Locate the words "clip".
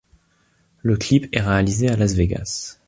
0.97-1.27